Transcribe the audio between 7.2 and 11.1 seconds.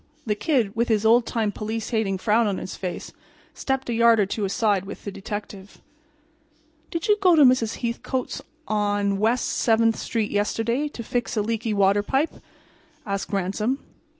go to Mrs. Hethcote's on West 7—th street yesterday to